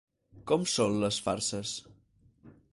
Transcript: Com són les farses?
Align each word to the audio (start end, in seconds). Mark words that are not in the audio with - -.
Com 0.51 0.63
són 0.71 0.97
les 1.05 1.21
farses? 1.27 1.77